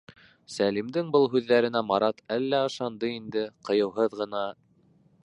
Сәлимдең 0.51 1.11
был 1.15 1.27
һүҙҙәренә 1.33 1.83
Марат 1.89 2.25
әллә 2.37 2.63
ышанды 2.71 3.13
инде, 3.19 3.45
ҡыйыуһыҙ 3.71 4.21
ғына: 4.23 4.47